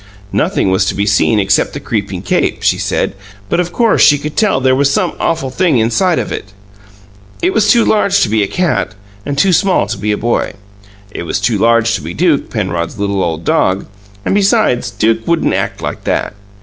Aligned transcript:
Nothing 0.33 0.71
was 0.71 0.85
to 0.85 0.95
be 0.95 1.05
seen 1.05 1.37
except 1.39 1.73
the 1.73 1.79
creeping 1.79 2.23
cape, 2.23 2.63
she 2.63 2.79
said, 2.79 3.13
but, 3.49 3.59
of 3.59 3.71
course, 3.71 4.01
she 4.01 4.17
could 4.17 4.35
tell 4.35 4.59
there 4.59 4.73
was 4.73 4.89
some 4.91 5.13
awful 5.19 5.51
thing 5.51 5.77
inside 5.77 6.17
of 6.17 6.31
it. 6.31 6.53
It 7.43 7.53
was 7.53 7.69
too 7.69 7.85
large 7.85 8.21
to 8.21 8.29
be 8.29 8.41
a 8.41 8.47
cat, 8.47 8.95
and 9.27 9.37
too 9.37 9.53
small 9.53 9.85
to 9.85 9.99
be 9.99 10.11
a 10.11 10.17
boy; 10.17 10.53
it 11.11 11.21
was 11.21 11.39
too 11.39 11.59
large 11.59 11.93
to 11.93 12.01
be 12.01 12.15
Duke, 12.15 12.49
Penrod's 12.49 12.97
little 12.97 13.21
old 13.23 13.43
dog, 13.45 13.85
and, 14.25 14.33
besides, 14.33 14.89
Duke 14.89 15.27
wouldn't 15.27 15.53
act 15.53 15.83
like 15.83 16.03
that. 16.05 16.33